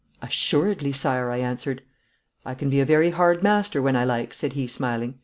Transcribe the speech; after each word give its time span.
'Assuredly, 0.19 0.91
Sire,' 0.91 1.29
I 1.29 1.37
answered. 1.37 1.83
'I 2.43 2.55
can 2.55 2.69
be 2.71 2.79
a 2.79 2.85
very 2.87 3.11
hard 3.11 3.43
master 3.43 3.83
when 3.83 3.95
I 3.95 4.03
like,' 4.03 4.33
said 4.33 4.53
he 4.53 4.65
smiling. 4.65 5.19